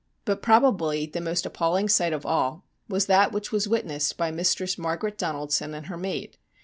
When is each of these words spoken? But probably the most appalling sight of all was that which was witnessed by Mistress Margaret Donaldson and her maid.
But 0.25 0.41
probably 0.41 1.05
the 1.05 1.21
most 1.21 1.45
appalling 1.45 1.87
sight 1.87 2.11
of 2.11 2.25
all 2.25 2.65
was 2.89 3.05
that 3.05 3.31
which 3.31 3.51
was 3.51 3.67
witnessed 3.67 4.17
by 4.17 4.31
Mistress 4.31 4.75
Margaret 4.75 5.15
Donaldson 5.15 5.75
and 5.75 5.85
her 5.85 5.97
maid. 5.97 6.37